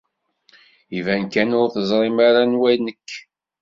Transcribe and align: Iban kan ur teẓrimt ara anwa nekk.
Iban 0.97 1.23
kan 1.33 1.55
ur 1.61 1.67
teẓrimt 1.73 2.19
ara 2.27 2.41
anwa 2.45 2.71
nekk. 2.85 3.09